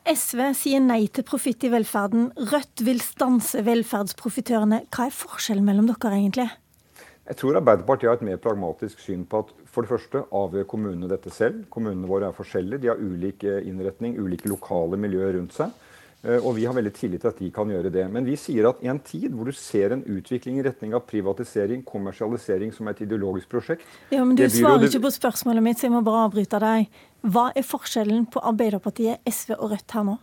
SV 0.03 0.49
sier 0.59 0.83
nei 0.83 1.05
til 1.07 1.25
profitt 1.25 1.63
i 1.63 1.71
velferden. 1.73 2.27
Rødt 2.51 2.83
vil 2.85 2.99
stanse 3.01 3.63
velferdsprofitørene. 3.65 4.83
Hva 4.93 5.07
er 5.07 5.15
forskjellen 5.15 5.65
mellom 5.65 5.87
dere 5.89 6.19
egentlig? 6.19 6.51
Jeg 7.23 7.39
tror 7.39 7.55
Arbeiderpartiet 7.55 8.09
har 8.09 8.17
et 8.19 8.25
mer 8.27 8.39
pragmatisk 8.43 8.99
syn 8.99 9.23
på 9.29 9.45
at 9.45 9.51
for 9.71 9.85
det 9.85 9.93
første 9.93 10.25
avgjør 10.35 10.67
kommunene 10.73 11.07
dette 11.07 11.31
selv. 11.31 11.61
Kommunene 11.71 12.09
våre 12.09 12.27
er 12.27 12.35
forskjellige. 12.35 12.81
De 12.83 12.91
har 12.91 12.99
ulik 12.99 13.45
eh, 13.47 13.63
innretning, 13.69 14.17
ulike 14.19 14.51
lokale 14.51 14.99
miljøer 14.99 15.37
rundt 15.37 15.55
seg. 15.55 15.71
Eh, 16.23 16.39
og 16.39 16.57
vi 16.57 16.65
har 16.67 16.75
veldig 16.75 16.91
tillit 16.95 17.23
til 17.23 17.31
at 17.31 17.39
de 17.39 17.49
kan 17.55 17.71
gjøre 17.71 17.93
det. 17.95 18.03
Men 18.11 18.27
vi 18.27 18.35
sier 18.39 18.67
at 18.67 18.83
i 18.83 18.91
en 18.91 18.99
tid 19.03 19.31
hvor 19.31 19.47
du 19.47 19.55
ser 19.55 19.95
en 19.95 20.03
utvikling 20.03 20.59
i 20.59 20.65
retning 20.67 20.95
av 20.95 21.05
privatisering, 21.07 21.85
kommersialisering 21.87 22.75
som 22.75 22.91
et 22.91 23.01
ideologisk 23.07 23.55
prosjekt 23.55 23.87
Ja, 24.11 24.23
men 24.23 24.35
Du 24.35 24.43
svarer 24.47 24.87
ikke 24.87 25.05
på 25.07 25.15
spørsmålet 25.15 25.63
mitt, 25.63 25.79
så 25.79 25.87
jeg 25.87 25.95
må 25.95 26.03
bare 26.03 26.27
avbryte 26.27 26.59
deg. 26.63 26.91
Hva 27.23 27.49
er 27.55 27.63
forskjellen 27.63 28.27
på 28.31 28.43
Arbeiderpartiet, 28.43 29.23
SV 29.27 29.55
og 29.61 29.71
Rødt 29.77 29.95
her 29.95 30.07
nå? 30.11 30.19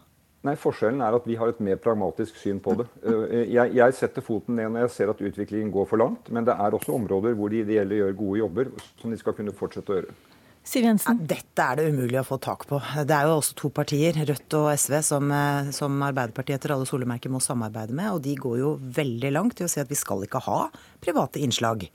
Nei, 0.46 0.54
Forskjellen 0.56 1.02
er 1.04 1.12
at 1.18 1.26
vi 1.28 1.36
har 1.36 1.50
et 1.52 1.60
mer 1.60 1.76
pragmatisk 1.76 2.38
syn 2.40 2.62
på 2.64 2.78
det. 2.80 2.88
Eh, 3.30 3.52
jeg, 3.52 3.74
jeg, 3.76 3.94
setter 3.96 4.24
foten 4.24 4.56
ned 4.56 4.72
når 4.72 4.86
jeg 4.86 4.94
ser 4.94 5.12
at 5.12 5.20
utviklingen 5.22 5.70
går 5.74 5.86
for 5.90 6.00
langt, 6.00 6.30
men 6.32 6.46
det 6.46 6.56
er 6.56 6.74
også 6.76 6.94
områder 6.96 7.36
hvor 7.38 7.52
de 7.52 7.60
ideelle 7.64 8.00
gjør 8.00 8.18
gode 8.18 8.40
jobber, 8.40 8.70
som 9.00 9.12
de 9.12 9.18
skal 9.20 9.36
kunne 9.36 9.54
fortsette 9.56 9.92
å 9.92 9.98
gjøre. 9.98 10.14
Siv 10.70 10.84
Jensen? 10.84 11.22
Dette 11.24 11.64
er 11.64 11.78
det 11.78 11.86
umulig 11.90 12.18
å 12.20 12.26
få 12.26 12.36
tak 12.42 12.66
på. 12.68 12.78
Det 13.08 13.14
er 13.16 13.26
jo 13.26 13.38
også 13.38 13.56
to 13.56 13.70
partier, 13.74 14.16
Rødt 14.28 14.56
og 14.58 14.68
SV, 14.76 14.96
som, 15.06 15.30
eh, 15.32 15.70
som 15.76 15.96
Arbeiderpartiet 16.04 16.60
etter 16.60 16.74
alle 16.74 16.88
solemerker 16.88 17.32
må 17.32 17.40
samarbeide 17.40 17.96
med. 17.96 18.12
Og 18.12 18.22
de 18.22 18.36
går 18.36 18.58
jo 18.60 18.74
veldig 18.78 19.32
langt 19.32 19.60
i 19.60 19.64
å 19.64 19.70
si 19.72 19.80
at 19.80 19.88
vi 19.88 19.98
skal 19.98 20.26
ikke 20.26 20.44
ha 20.44 20.60
private 21.00 21.40
innslag. 21.40 21.88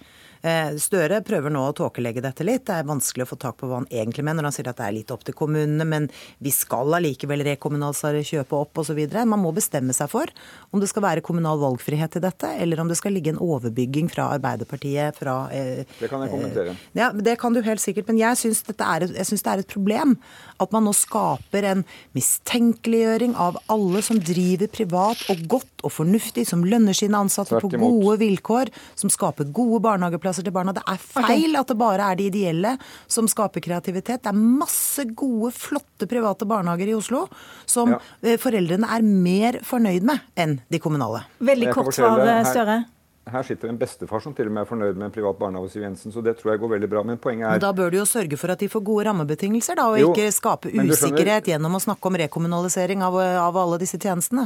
Eh, 0.45 0.75
Støre 0.77 1.23
prøver 1.25 1.49
nå 1.53 1.61
å 1.65 1.73
tåkelegge 1.73 2.21
dette 2.21 2.45
litt. 2.45 2.67
Det 2.67 2.75
er 2.77 2.85
vanskelig 2.85 3.25
å 3.25 3.29
få 3.31 3.37
tak 3.41 3.57
på 3.57 3.69
hva 3.69 3.79
han 3.79 3.87
egentlig 3.89 4.25
mener 4.27 4.45
han 4.45 4.53
sier 4.53 4.67
at 4.69 4.77
det 4.77 4.85
er 4.85 4.95
litt 4.99 5.13
opp 5.13 5.23
til 5.25 5.33
kommunene, 5.37 5.87
men 5.89 6.05
vi 6.43 6.51
skal 6.53 6.93
allikevel 6.99 7.41
rekommunalisere, 7.47 8.21
kjøpe 8.25 8.59
opp 8.59 8.83
osv. 8.83 8.99
Man 9.25 9.41
må 9.41 9.53
bestemme 9.55 9.95
seg 9.97 10.11
for 10.11 10.29
om 10.69 10.83
det 10.83 10.91
skal 10.91 11.05
være 11.07 11.23
kommunal 11.25 11.57
valgfrihet 11.63 12.19
i 12.19 12.23
dette, 12.27 12.51
eller 12.61 12.83
om 12.83 12.91
det 12.91 12.99
skal 12.99 13.15
ligge 13.17 13.33
en 13.33 13.41
overbygging 13.41 14.11
fra 14.13 14.27
Arbeiderpartiet 14.35 15.17
fra 15.17 15.37
eh, 15.55 15.81
Det 15.97 16.11
kan 16.11 16.25
jeg 16.25 16.33
kommentere. 16.35 16.75
Eh, 16.75 17.01
ja, 17.01 17.09
Det 17.09 17.37
kan 17.41 17.55
du 17.55 17.63
helt 17.65 17.81
sikkert. 17.81 18.11
Men 18.11 18.21
jeg 18.21 18.37
syns 18.43 18.61
det 18.69 18.77
er 18.85 19.63
et 19.63 19.71
problem 19.71 20.17
at 20.61 20.71
man 20.75 20.85
nå 20.85 20.93
skaper 20.95 21.71
en 21.71 21.81
mistenkeliggjøring 22.15 23.33
av 23.41 23.57
alle 23.71 24.03
som 24.05 24.21
driver 24.21 24.69
privat 24.69 25.25
og 25.33 25.41
godt 25.49 25.85
og 25.85 25.93
fornuftig, 25.93 26.45
som 26.49 26.63
lønner 26.65 26.95
sine 26.97 27.17
ansatte 27.19 27.59
på 27.61 27.69
gode 27.73 28.17
vilkår, 28.21 28.71
som 28.97 29.11
skaper 29.13 29.49
gode 29.55 29.81
barnehageplasser 29.85 30.34
arbeidsplasser 30.35 30.45
til 30.45 30.55
barna. 30.55 30.73
Det 30.73 30.83
er 30.85 30.99
feil 30.99 31.51
okay. 31.51 31.61
at 31.61 31.67
det 31.67 31.77
bare 31.77 32.09
er 32.11 32.15
de 32.15 32.27
ideelle 32.29 32.77
som 33.07 33.27
skaper 33.27 33.61
kreativitet. 33.61 34.23
Det 34.23 34.31
er 34.31 34.35
masse 34.35 35.05
gode, 35.15 35.51
flotte 35.53 36.07
private 36.07 36.45
barnehager 36.45 36.89
i 36.89 36.95
Oslo 36.95 37.27
som 37.65 37.95
ja. 37.95 37.99
Eh, 38.21 38.37
foreldrene 38.39 38.87
er 38.89 39.01
mer 39.03 39.61
fornøyd 39.63 40.03
med 40.05 40.19
enn 40.35 40.59
de 40.69 40.79
kommunale. 40.79 41.25
Veldig 41.39 41.71
kort 41.73 41.95
svar, 41.95 42.21
Støre. 42.45 42.83
Her 43.25 43.41
sitter 43.41 43.71
en 43.71 43.77
bestefar 43.77 44.21
som 44.21 44.35
til 44.37 44.51
og 44.51 44.53
med 44.53 44.61
er 44.61 44.67
fornøyd 44.69 44.99
med 44.99 45.07
en 45.07 45.13
privat 45.13 45.37
barnehage, 45.39 45.71
Siv 45.73 45.81
Jensen, 45.81 46.13
så 46.13 46.21
det 46.21 46.35
tror 46.37 46.51
jeg 46.53 46.61
går 46.61 46.75
veldig 46.75 46.89
bra. 46.91 47.01
Men 47.01 47.17
poenget 47.17 47.47
er 47.47 47.55
Men 47.55 47.63
Da 47.63 47.71
bør 47.73 47.89
du 47.89 47.97
jo 47.97 48.05
sørge 48.05 48.37
for 48.37 48.53
at 48.53 48.61
de 48.61 48.69
får 48.69 48.83
gode 48.85 49.07
rammebetingelser, 49.07 49.79
da, 49.79 49.87
og 49.89 49.97
jo, 49.97 50.11
ikke 50.13 50.29
skape 50.35 50.69
usikkerhet 50.69 51.49
gjennom 51.49 51.73
å 51.73 51.81
snakke 51.81 52.05
om 52.05 52.19
rekommunalisering 52.21 53.01
av, 53.01 53.17
av 53.17 53.57
alle 53.57 53.81
disse 53.81 53.97
tjenestene. 53.97 54.45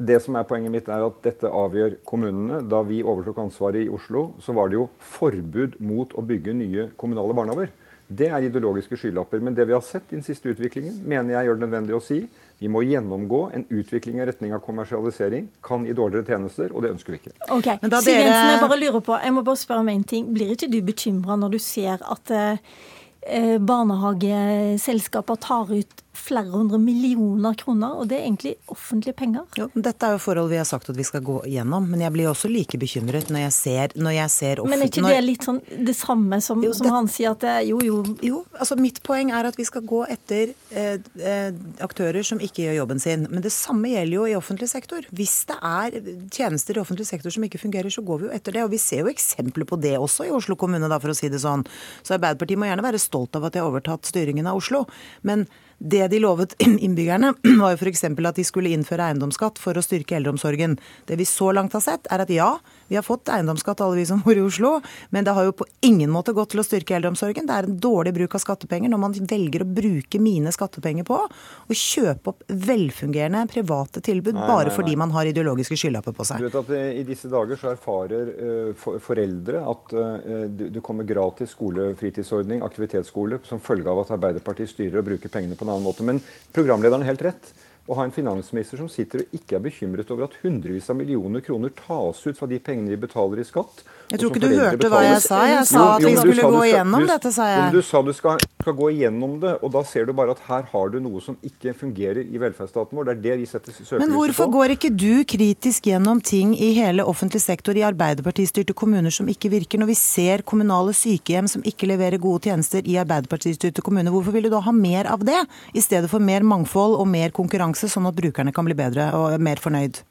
Det 0.00 0.16
som 0.24 0.36
er 0.38 0.46
Poenget 0.48 0.72
mitt 0.72 0.88
er 0.88 1.02
at 1.04 1.18
dette 1.26 1.48
avgjør 1.52 1.98
kommunene. 2.08 2.62
Da 2.64 2.80
vi 2.88 3.02
overtok 3.04 3.42
ansvaret 3.42 3.84
i 3.84 3.92
Oslo, 3.92 4.30
så 4.40 4.54
var 4.56 4.70
det 4.70 4.78
jo 4.78 4.88
forbud 5.12 5.76
mot 5.84 6.14
å 6.16 6.24
bygge 6.24 6.56
nye 6.56 6.88
kommunale 7.00 7.36
barnehager. 7.36 7.74
Det 8.10 8.26
er 8.26 8.42
ideologiske 8.42 8.96
skylapper. 8.98 9.42
Men 9.44 9.54
det 9.54 9.68
vi 9.68 9.74
har 9.76 9.84
sett 9.86 10.08
i 10.08 10.16
den 10.16 10.24
siste 10.26 10.50
utviklingen, 10.50 11.02
mener 11.06 11.36
jeg 11.36 11.50
gjør 11.50 11.58
det 11.58 11.66
nødvendig 11.66 11.98
å 11.98 12.02
si. 12.02 12.22
Vi 12.60 12.68
må 12.68 12.82
gjennomgå 12.84 13.42
en 13.56 13.66
utvikling 13.68 14.18
i 14.20 14.26
retning 14.28 14.54
av 14.56 14.64
kommersialisering. 14.64 15.46
Kan 15.64 15.84
gi 15.86 15.94
dårligere 15.96 16.26
tjenester, 16.32 16.72
og 16.74 16.84
det 16.84 16.94
ønsker 16.96 17.14
vi 17.14 17.20
ikke. 17.20 17.36
Ok, 17.48 17.68
Siv. 17.68 18.16
Jensen, 18.16 18.50
jeg 18.54 18.64
bare 18.64 18.80
lurer 18.80 19.04
på, 19.04 19.18
jeg 19.20 19.36
må 19.36 19.44
bare 19.46 19.60
spørre 19.60 19.84
om 19.84 19.92
en 19.92 20.08
ting. 20.14 20.32
Blir 20.34 20.56
ikke 20.56 20.68
du 20.72 20.80
bekymra 20.84 21.36
når 21.40 21.54
du 21.54 21.60
ser 21.62 22.00
at 22.00 22.34
eh, 22.34 22.80
barnehageselskaper 23.20 25.36
tar 25.44 25.74
ut 25.74 26.00
flere 26.20 26.50
hundre 26.50 26.78
millioner 26.78 27.54
kroner, 27.54 27.94
og 28.00 28.08
det 28.10 28.18
er 28.18 28.26
egentlig 28.26 28.54
offentlige 28.70 29.16
penger. 29.16 29.46
Jo, 29.58 29.68
dette 29.74 30.06
er 30.06 30.16
jo 30.16 30.22
forhold 30.22 30.50
vi 30.50 30.58
har 30.58 30.66
sagt 30.68 30.90
at 30.90 30.98
vi 30.98 31.06
skal 31.06 31.22
gå 31.24 31.38
gjennom, 31.50 31.86
men 31.90 32.02
jeg 32.04 32.14
blir 32.14 32.30
også 32.30 32.50
like 32.50 32.78
bekymret 32.80 33.30
når 33.32 33.46
jeg 33.46 33.54
ser, 33.56 33.94
når 33.94 34.16
jeg 34.16 34.34
ser 34.34 34.62
Men 34.66 34.82
er 34.82 34.90
ikke 34.90 35.04
det 35.06 35.20
litt 35.24 35.46
sånn 35.46 35.60
det 35.70 35.94
samme 35.96 36.40
som, 36.44 36.62
jo, 36.64 36.72
som 36.76 36.88
det, 36.88 36.94
han 36.94 37.10
sier 37.10 37.34
at 37.34 37.44
det 37.44 37.54
jo, 37.70 37.80
jo 37.84 38.02
Jo, 38.24 38.42
altså 38.58 38.76
mitt 38.80 39.00
poeng 39.06 39.30
er 39.34 39.48
at 39.48 39.58
vi 39.58 39.66
skal 39.68 39.84
gå 39.86 40.02
etter 40.10 40.52
eh, 40.74 40.96
eh, 41.20 41.50
aktører 41.82 42.24
som 42.26 42.40
ikke 42.42 42.66
gjør 42.66 42.80
jobben 42.80 43.02
sin. 43.02 43.26
Men 43.30 43.44
det 43.44 43.52
samme 43.54 43.92
gjelder 43.92 44.16
jo 44.16 44.26
i 44.28 44.36
offentlig 44.38 44.70
sektor. 44.72 45.06
Hvis 45.14 45.36
det 45.48 45.56
er 45.62 45.96
tjenester 46.32 46.76
i 46.76 46.82
offentlig 46.82 47.06
sektor 47.08 47.32
som 47.32 47.44
ikke 47.46 47.60
fungerer, 47.62 47.90
så 47.92 48.04
går 48.06 48.22
vi 48.22 48.28
jo 48.28 48.34
etter 48.34 48.56
det. 48.56 48.64
Og 48.66 48.74
vi 48.74 48.80
ser 48.82 49.04
jo 49.04 49.12
eksempler 49.12 49.68
på 49.68 49.78
det 49.80 49.96
også 49.98 50.26
i 50.28 50.34
Oslo 50.34 50.56
kommune, 50.60 50.90
da, 50.90 51.00
for 51.02 51.12
å 51.12 51.16
si 51.16 51.30
det 51.32 51.42
sånn. 51.42 51.64
Så 52.02 52.16
Arbeiderpartiet 52.16 52.60
må 52.60 52.68
gjerne 52.68 52.84
være 52.84 53.02
stolt 53.02 53.19
av 53.36 53.44
at 53.44 53.52
de 53.52 53.62
har 53.62 53.70
overtatt 53.70 54.08
styringen 54.08 54.46
av 54.46 54.56
Oslo. 54.56 54.86
men 55.22 55.46
det 55.80 56.08
de 56.12 56.18
lovet 56.20 56.54
innbyggerne, 56.86 57.32
var 57.60 57.72
jo 57.72 57.78
f.eks. 57.80 58.04
at 58.04 58.36
de 58.36 58.44
skulle 58.44 58.72
innføre 58.74 59.08
eiendomsskatt 59.08 59.58
for 59.58 59.76
å 59.76 59.84
styrke 59.84 60.18
eldreomsorgen. 60.18 60.76
Det 61.08 61.16
vi 61.16 61.26
så 61.28 61.50
langt 61.56 61.72
har 61.76 61.84
sett, 61.84 62.10
er 62.12 62.22
at 62.24 62.32
ja, 62.32 62.52
vi 62.90 62.98
har 62.98 63.06
fått 63.06 63.30
eiendomsskatt 63.32 63.80
alle 63.80 63.96
vi 63.96 64.06
som 64.08 64.20
bor 64.24 64.36
i 64.36 64.44
Oslo, 64.44 64.76
men 65.14 65.24
det 65.24 65.32
har 65.36 65.48
jo 65.48 65.56
på 65.56 65.66
ingen 65.86 66.12
måte 66.12 66.34
gått 66.36 66.52
til 66.52 66.60
å 66.60 66.66
styrke 66.66 66.98
eldreomsorgen. 66.98 67.48
Det 67.48 67.56
er 67.56 67.68
en 67.68 67.78
dårlig 67.80 68.12
bruk 68.18 68.36
av 68.36 68.44
skattepenger 68.44 68.92
når 68.92 69.02
man 69.06 69.16
velger 69.30 69.64
å 69.64 69.68
bruke 69.80 70.20
mine 70.20 70.52
skattepenger 70.52 71.06
på 71.08 71.18
å 71.24 71.76
kjøpe 71.76 72.34
opp 72.34 72.44
velfungerende 72.50 73.46
private 73.50 74.02
tilbud 74.04 74.36
nei, 74.36 74.44
bare 74.44 74.68
nei, 74.68 74.72
nei. 74.72 74.76
fordi 74.76 74.96
man 75.00 75.14
har 75.16 75.30
ideologiske 75.30 75.78
skylapper 75.80 76.16
på 76.16 76.28
seg. 76.28 76.42
Du 76.42 76.48
vet 76.48 76.60
at 76.60 76.74
eh, 76.76 76.90
I 77.00 77.06
disse 77.08 77.30
dager 77.32 77.56
så 77.60 77.72
erfarer 77.72 78.34
uh, 78.36 78.98
foreldre 79.00 79.64
at 79.70 79.96
uh, 79.96 80.44
du 80.50 80.80
kommer 80.84 81.08
gratis 81.08 81.54
skolefritidsordning, 81.56 82.60
aktivitetsskole, 82.66 83.40
som 83.48 83.62
følge 83.62 83.88
av 83.90 84.02
at 84.04 84.12
Arbeiderpartiet 84.18 84.70
styrer 84.74 85.00
og 85.00 85.08
bruker 85.08 85.32
pengene 85.32 85.56
på 85.58 85.69
annen 85.70 85.88
måte. 85.88 86.02
Men 86.02 86.20
programlederen 86.52 87.02
har 87.02 87.12
helt 87.14 87.22
rett 87.22 87.54
å 87.90 87.96
ha 87.98 88.04
en 88.06 88.12
finansminister 88.14 88.78
som 88.78 88.88
sitter 88.90 89.24
og 89.24 89.32
ikke 89.34 89.56
er 89.58 89.64
bekymret 89.64 90.10
over 90.14 90.28
at 90.28 90.36
hundrevis 90.44 90.86
av 90.92 90.98
millioner 91.00 91.42
kroner 91.42 91.72
tas 91.74 92.20
ut 92.22 92.38
fra 92.38 92.46
de 92.50 92.60
pengene 92.62 92.92
de 92.92 92.98
betaler 93.00 93.42
i 93.42 93.46
skatt. 93.46 93.82
Jeg 94.10 94.20
tror 94.22 94.30
ikke 94.30 94.42
du 94.42 94.54
hørte 94.58 94.90
hva 94.90 95.00
jeg 95.04 95.18
sa. 95.22 95.40
Jeg 95.46 95.66
sa 95.70 95.82
at 95.96 96.02
vi 96.02 96.12
skulle 96.18 96.50
gå 96.50 96.62
igjennom 96.66 97.06
dette, 97.06 97.30
sa 97.34 97.46
jeg. 97.46 97.66
Du 97.74 97.80
sa 97.86 98.02
du 98.06 98.10
skal, 98.14 98.42
skal, 98.62 98.74
gå 98.78 98.90
igjennom 98.94 99.36
det, 99.42 99.52
og 99.62 99.72
da 99.74 99.82
ser 99.86 100.06
du 100.06 100.14
bare 100.18 100.34
at 100.34 100.42
her 100.48 100.66
har 100.72 100.90
du 100.90 100.98
noe 101.02 101.22
som 101.22 101.36
ikke 101.46 101.74
fungerer 101.78 102.22
i 102.22 102.40
velferdsstaten 102.42 102.98
vår. 102.98 103.06
Det 103.06 103.14
er 103.14 103.20
det 103.26 103.36
vi 103.42 103.48
setter 103.50 103.74
søkelyset 103.74 103.96
på. 103.96 104.00
Men 104.02 104.14
hvorfor 104.16 104.50
går 104.54 104.74
ikke 104.76 104.92
du 104.94 105.22
kritisk 105.30 105.90
gjennom 105.90 106.22
ting 106.22 106.56
i 106.58 106.72
hele 106.78 107.06
offentlig 107.06 107.42
sektor 107.42 107.78
i 107.78 107.84
Arbeiderpartistyrte 107.86 108.74
kommuner 108.74 109.14
som 109.14 109.30
ikke 109.30 109.52
virker, 109.52 109.82
når 109.82 109.92
vi 109.92 109.98
ser 109.98 110.46
kommunale 110.46 110.94
sykehjem 110.96 111.50
som 111.50 111.66
ikke 111.66 111.90
leverer 111.90 112.22
gode 112.22 112.50
tjenester 112.50 112.86
i 112.86 112.98
Arbeiderpartistyrte 113.02 113.82
kommuner? 113.86 114.10
Hvorfor 114.14 114.34
vil 114.34 114.46
du 114.48 114.52
da 114.54 114.62
ha 114.66 114.74
mer 114.74 115.10
av 115.10 115.22
det, 115.26 115.38
i 115.74 115.82
stedet 115.82 116.10
for 116.10 116.22
mer 116.22 116.46
mangfold 116.46 116.98
og 116.98 117.06
mer 117.10 117.30
konkurranse, 117.36 117.79
sånn 117.88 118.10
at 118.10 118.18
brukerne 118.18 118.52
kan 118.52 118.68
bli 118.68 118.76
bedre 118.76 119.12
og 119.16 119.40
mer 119.40 119.62
fornøyd? 119.62 120.02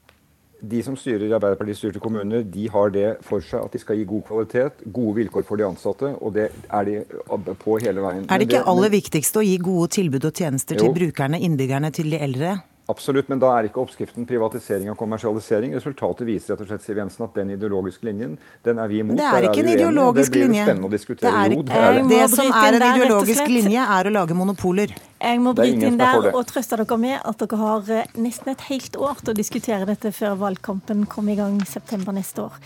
de 0.60 0.82
som 0.84 0.96
styrer 0.98 1.28
i 1.28 1.34
Arbeiderparti-styrte 1.34 2.00
kommuner, 2.02 2.42
de 2.44 2.66
har 2.72 2.92
det 2.94 3.06
for 3.24 3.44
seg 3.44 3.64
at 3.64 3.74
de 3.74 3.80
skal 3.80 3.98
gi 4.00 4.06
god 4.08 4.24
kvalitet, 4.28 4.82
gode 4.92 5.16
vilkår 5.20 5.46
for 5.48 5.60
de 5.60 5.66
ansatte, 5.66 6.12
og 6.20 6.34
det 6.36 6.50
er 6.50 6.88
de 6.88 7.54
på 7.62 7.78
hele 7.80 8.04
veien. 8.04 8.26
Er 8.28 8.42
det 8.42 8.50
ikke 8.50 8.64
aller 8.72 8.92
viktigste 8.92 9.40
å 9.40 9.46
gi 9.46 9.56
gode 9.62 9.90
tilbud 9.96 10.28
og 10.28 10.42
tjenester 10.42 10.76
jo. 10.76 10.84
til 10.84 10.96
brukerne, 10.96 11.40
innbyggerne, 11.40 11.92
til 11.96 12.12
de 12.12 12.20
eldre? 12.20 12.58
Absolutt, 12.90 13.28
men 13.30 13.40
da 13.42 13.52
er 13.56 13.68
ikke 13.68 13.80
oppskriften 13.82 14.26
privatisering 14.28 14.90
og 14.90 14.96
kommersialisering. 14.98 15.74
Resultatet 15.78 16.26
viser 16.28 16.54
rett 16.54 16.64
og 16.64 16.70
slett 16.70 16.84
Siv 16.84 16.98
Jensen, 16.98 17.26
at 17.26 17.36
den 17.38 17.52
ideologiske 17.54 18.08
linjen 18.08 18.36
den 18.66 18.80
er 18.82 18.90
vi 18.90 19.00
imot. 19.04 19.18
Det 19.20 19.28
er 19.28 19.46
ikke 19.48 19.62
er 19.62 19.66
en 19.66 19.72
ideologisk 19.76 20.38
linje. 20.38 20.46
Det 20.46 20.50
blir 20.50 20.66
spennende 20.66 20.90
å 20.90 20.94
diskutere. 20.94 21.30
Det, 21.30 21.44
er, 21.44 21.54
jo, 21.54 21.64
det, 21.68 21.80
er 21.80 21.98
det. 21.98 22.04
det 22.10 22.24
som 22.34 22.52
er 22.60 22.78
en 22.78 22.86
ideologisk 22.88 23.52
linje, 23.52 23.86
er 23.98 24.10
å 24.10 24.14
lage 24.14 24.36
monopoler. 24.38 24.94
Jeg 25.20 25.42
må 25.44 25.52
bryte 25.56 25.90
inn 25.90 25.98
der 26.00 26.30
og 26.30 26.40
trøste 26.48 26.78
dere 26.80 26.96
med 27.00 27.18
at 27.18 27.42
dere 27.42 27.60
har 27.60 27.90
eh, 27.92 28.14
nesten 28.16 28.54
et 28.54 28.64
helt 28.70 28.96
år 28.96 29.20
til 29.20 29.34
å 29.34 29.36
diskutere 29.36 29.88
dette 29.88 30.14
før 30.16 30.38
valgkampen 30.40 31.04
kommer 31.10 31.36
i 31.36 31.40
gang 31.42 31.60
september 31.68 32.16
neste 32.16 32.48
år. 32.48 32.56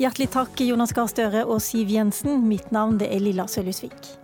Hjertelig 0.00 0.30
takk 0.34 0.64
Jonas 0.66 0.94
Gahr 0.96 1.10
Støre 1.12 1.46
og 1.46 1.62
Siv 1.62 1.92
Jensen. 1.94 2.42
Mitt 2.50 2.74
navn 2.74 2.98
det 3.00 3.12
er 3.14 3.22
Lilla 3.22 3.46
Sølhusvik. 3.50 4.14